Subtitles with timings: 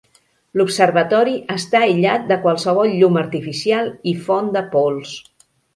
[0.61, 5.19] L'observatori està aïllat de qualsevol llum artificial i font de pols.